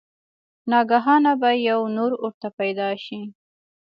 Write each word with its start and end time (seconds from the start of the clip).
ناګهانه 0.71 1.33
به 1.41 1.49
يو 1.67 1.81
نُور 1.95 2.11
ورته 2.23 2.47
پېدا 2.59 2.89
شي 3.03 3.21